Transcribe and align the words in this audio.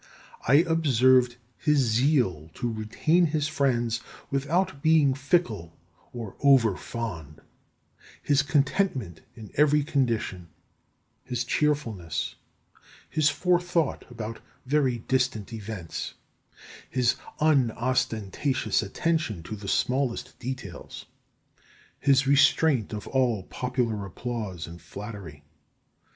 I 0.47 0.55
observed 0.63 1.35
his 1.59 1.77
zeal 1.77 2.49
to 2.55 2.73
retain 2.73 3.27
his 3.27 3.47
friends 3.47 4.01
without 4.31 4.81
being 4.81 5.13
fickle 5.13 5.77
or 6.11 6.35
over 6.39 6.75
fond; 6.75 7.39
his 8.23 8.41
contentment 8.41 9.21
in 9.35 9.51
every 9.57 9.83
condition; 9.83 10.47
his 11.23 11.43
cheerfulness; 11.43 12.33
his 13.11 13.29
forethought 13.29 14.03
about 14.09 14.39
very 14.65 14.97
distant 14.97 15.53
events; 15.53 16.15
his 16.89 17.15
unostentatious 17.39 18.81
attention 18.81 19.43
to 19.43 19.55
the 19.55 19.67
smallest 19.67 20.39
details; 20.39 21.05
his 21.99 22.25
restraint 22.25 22.91
of 22.91 23.05
all 23.05 23.43
popular 23.43 24.03
applause 24.07 24.65
and 24.65 24.81
flattery. 24.81 25.43